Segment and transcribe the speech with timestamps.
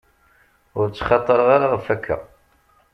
[0.79, 2.17] Ur ttxaṭareɣ ara ɣef akka.